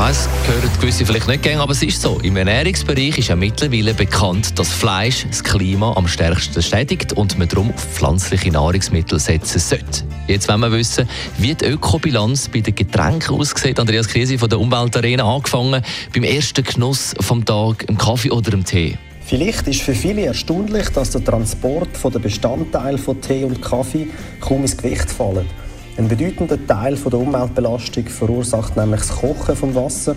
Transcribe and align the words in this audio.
weiss, 0.00 0.30
gehören 0.46 0.70
gewisse 0.80 1.04
vielleicht 1.04 1.28
nicht 1.28 1.42
gern, 1.42 1.60
aber 1.60 1.72
es 1.72 1.82
ist 1.82 2.00
so. 2.00 2.18
Im 2.22 2.34
Ernährungsbereich 2.38 3.18
ist 3.18 3.28
ja 3.28 3.36
mittlerweile 3.36 3.92
bekannt, 3.92 4.58
dass 4.58 4.72
Fleisch 4.72 5.26
das 5.28 5.44
Klima 5.44 5.92
am 5.94 6.08
stärksten 6.08 6.62
schädigt 6.62 7.12
und 7.12 7.38
man 7.38 7.48
darum 7.48 7.70
auf 7.70 7.84
pflanzliche 7.84 8.50
Nahrungsmittel 8.50 9.18
setzen 9.18 9.58
sollte. 9.58 10.04
Jetzt 10.26 10.48
wollen 10.48 10.60
wir 10.60 10.72
wissen, 10.72 11.06
wie 11.36 11.54
die 11.54 11.66
Ökobilanz 11.66 12.48
bei 12.48 12.60
den 12.60 12.74
Getränken 12.74 13.36
aussieht. 13.36 13.78
Andreas 13.78 14.08
Krise 14.08 14.38
von 14.38 14.48
der 14.48 14.58
Umweltarena 14.58 15.22
angefangen 15.22 15.82
beim 16.14 16.24
ersten 16.24 16.64
Genuss 16.64 17.14
vom 17.20 17.44
Tag, 17.44 17.84
im 17.86 17.98
Kaffee 17.98 18.30
oder 18.30 18.54
im 18.54 18.64
Tee. 18.64 18.96
Vielleicht 19.26 19.68
ist 19.68 19.82
für 19.82 19.94
viele 19.94 20.22
erstaunlich, 20.22 20.88
dass 20.88 21.10
der 21.10 21.22
Transport 21.22 21.90
der 22.02 22.18
Bestandteile 22.20 22.96
von 22.96 23.20
Tee 23.20 23.44
und 23.44 23.60
Kaffee 23.60 24.08
kaum 24.40 24.62
ins 24.62 24.78
Gewicht 24.78 25.10
fallen. 25.10 25.46
Ein 25.96 26.08
bedeutender 26.08 26.58
Teil 26.66 26.96
der 26.96 27.18
Umweltbelastung 27.18 28.06
verursacht 28.06 28.76
nämlich 28.76 29.00
das 29.00 29.16
Kochen 29.16 29.56
vom 29.56 29.74
Wasser. 29.74 30.16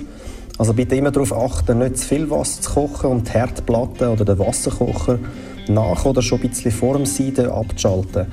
Also 0.57 0.73
bitte 0.73 0.95
immer 0.95 1.11
darauf 1.11 1.33
achten, 1.33 1.79
nicht 1.79 1.97
zu 1.97 2.07
viel 2.07 2.29
Wasser 2.29 2.61
zu 2.61 2.71
kochen 2.71 3.09
und 3.09 3.27
die 3.27 3.31
Herdplatte 3.31 4.09
oder 4.09 4.23
den 4.23 4.39
Wasserkocher 4.39 5.19
nach 5.67 6.05
oder 6.05 6.21
schon 6.21 6.41
ein 6.41 6.49
bisschen 6.49 6.71
vor 6.71 6.95
dem 6.95 7.05
Seiden 7.05 7.49
abzuschalten. 7.49 8.27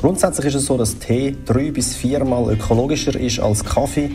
Grundsätzlich 0.00 0.46
ist 0.46 0.54
es 0.56 0.66
so, 0.66 0.76
dass 0.76 0.98
Tee 0.98 1.36
drei 1.44 1.70
bis 1.70 1.94
viermal 1.94 2.52
ökologischer 2.52 3.14
ist 3.18 3.38
als 3.38 3.64
Kaffee. 3.64 4.10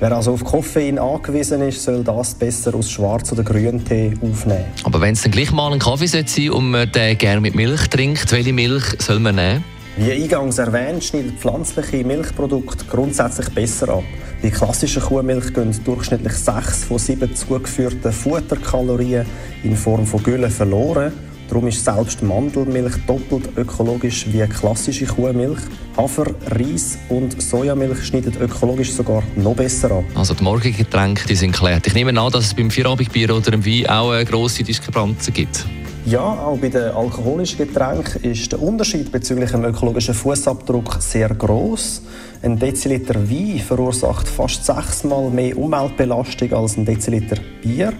Wer 0.00 0.12
also 0.12 0.32
auf 0.32 0.44
Koffein 0.44 0.98
angewiesen 0.98 1.62
ist, 1.62 1.82
soll 1.82 2.02
das 2.02 2.34
besser 2.34 2.74
aus 2.74 2.90
Schwarz- 2.90 3.32
oder 3.32 3.42
Grüntee 3.42 4.14
aufnehmen. 4.22 4.64
Aber 4.84 5.00
wenn 5.00 5.12
es 5.12 5.22
dann 5.22 5.30
gleich 5.30 5.52
mal 5.52 5.72
ein 5.72 5.78
Kaffee 5.78 6.06
sein 6.06 6.26
soll 6.26 6.50
und 6.50 6.70
man 6.70 6.90
den 6.90 7.16
gerne 7.16 7.40
mit 7.40 7.54
Milch 7.54 7.88
trinkt, 7.88 8.32
welche 8.32 8.52
Milch 8.52 8.84
soll 8.98 9.20
man 9.20 9.36
nehmen? 9.36 9.64
Wie 10.00 10.12
eingangs 10.12 10.56
erwähnt, 10.56 11.04
schneiden 11.04 11.36
pflanzliche 11.36 12.02
Milchprodukte 12.02 12.86
grundsätzlich 12.86 13.50
besser 13.50 13.90
ab. 13.90 14.04
Bei 14.40 14.48
klassischer 14.48 15.02
Kuhmilch 15.02 15.52
gehen 15.52 15.78
durchschnittlich 15.84 16.32
6 16.32 16.84
von 16.84 16.98
7 16.98 17.36
zugeführten 17.36 18.10
Futterkalorien 18.10 19.26
in 19.62 19.76
Form 19.76 20.06
von 20.06 20.22
Gülle 20.22 20.48
verloren. 20.48 21.12
Darum 21.48 21.66
ist 21.66 21.84
selbst 21.84 22.22
Mandelmilch 22.22 22.96
doppelt 23.06 23.50
ökologisch 23.58 24.24
wie 24.32 24.40
klassische 24.46 25.04
Kuhmilch. 25.04 25.60
Hafer, 25.98 26.28
Reis 26.46 26.96
und 27.10 27.42
Sojamilch 27.42 28.02
schneiden 28.02 28.32
ökologisch 28.40 28.92
sogar 28.92 29.22
noch 29.36 29.54
besser 29.54 29.90
ab. 29.90 30.04
Also 30.14 30.32
die 30.32 30.42
Morgengetränke 30.42 31.28
die 31.28 31.34
sind 31.34 31.52
geklärt. 31.52 31.86
Ich 31.86 31.92
nehme 31.92 32.18
an, 32.18 32.32
dass 32.32 32.46
es 32.46 32.54
beim 32.54 32.70
Feierabendbier 32.70 33.36
oder 33.36 33.52
im 33.52 33.66
Wein 33.66 33.86
auch 33.90 34.12
eine 34.12 34.24
grosse 34.24 34.64
Diskrepanzen 34.64 35.34
gibt. 35.34 35.66
Ja, 36.06 36.20
auch 36.20 36.56
bei 36.56 36.70
den 36.70 36.92
alkoholischen 36.92 37.58
Getränken 37.58 38.22
ist 38.22 38.50
der 38.50 38.62
Unterschied 38.62 39.12
bezüglich 39.12 39.50
dem 39.50 39.64
ökologischen 39.64 40.14
Fußabdruck 40.14 40.96
sehr 40.98 41.28
groß. 41.28 42.02
Ein 42.42 42.58
Deziliter 42.58 43.16
Wein 43.30 43.58
verursacht 43.58 44.26
fast 44.26 44.64
sechsmal 44.64 45.28
mehr 45.28 45.58
Umweltbelastung 45.58 46.54
als 46.54 46.78
ein 46.78 46.86
Deziliter 46.86 47.36
Bier. 47.60 47.92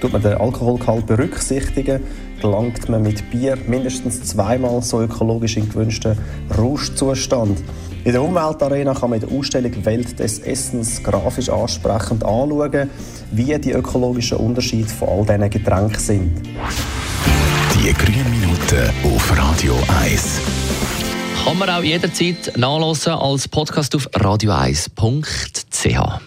Tut 0.00 0.12
man 0.12 0.22
den 0.22 0.34
Alkoholgehalt 0.34 1.06
berücksichtigen, 1.06 2.00
gelangt 2.40 2.88
man 2.88 3.02
mit 3.02 3.28
Bier 3.30 3.58
mindestens 3.66 4.22
zweimal 4.22 4.80
so 4.82 5.02
ökologisch 5.02 5.56
in 5.56 5.68
gewünschten 5.68 6.16
Rauschzustand. 6.56 7.58
In 8.04 8.12
der 8.12 8.22
Umweltarena 8.22 8.94
kann 8.94 9.10
man 9.10 9.18
der 9.18 9.32
Ausstellung 9.32 9.84
Welt 9.84 10.16
des 10.20 10.38
Essens 10.38 11.02
grafisch 11.02 11.48
ansprechend 11.48 12.24
anschauen, 12.24 12.88
wie 13.32 13.58
die 13.58 13.72
ökologischen 13.72 14.38
Unterschiede 14.38 14.88
von 14.88 15.08
all 15.08 15.24
diesen 15.24 15.50
Getränken 15.50 15.98
sind. 15.98 16.32
Die 17.78 17.92
grünen 17.92 18.30
Minuten 18.30 18.90
auf 19.04 19.36
Radio 19.36 19.78
1. 20.00 20.40
Kann 21.44 21.58
man 21.58 21.70
auch 21.70 21.82
jederzeit 21.82 22.56
nachlesen 22.56 23.12
als 23.12 23.46
Podcast 23.46 23.94
auf 23.94 24.08
radio1.ch. 24.12 26.20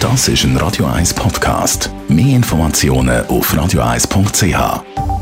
Das 0.00 0.28
ist 0.28 0.44
ein 0.44 0.56
Radio 0.56 0.86
1 0.86 1.14
Podcast. 1.14 1.90
Mehr 2.08 2.36
Informationen 2.36 3.24
auf 3.26 3.54
radio1.ch. 3.54 5.13